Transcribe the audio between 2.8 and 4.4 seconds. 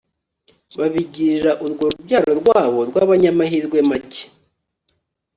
rwabanyamahirwe make